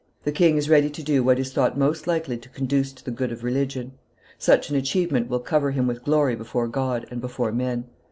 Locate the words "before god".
6.35-7.05